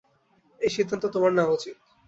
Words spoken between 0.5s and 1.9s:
এই সিদ্ধান্ত তোমার নেওয়া উচিৎ।